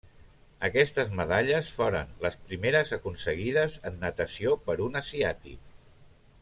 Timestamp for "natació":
4.07-4.59